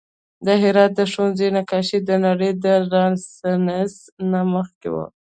[0.45, 3.93] د هرات د ښوونځي نقاشي د نړۍ د رنسانس
[4.31, 5.05] نه مخکې وه